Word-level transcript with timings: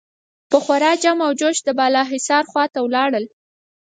په 0.49 0.57
خورا 0.63 0.91
جم 1.03 1.19
و 1.27 1.37
جوش 1.39 1.57
د 1.65 1.69
بالاحصار 1.79 2.43
خوا 2.51 2.63
ته 2.73 2.79
ولاړل. 2.81 3.25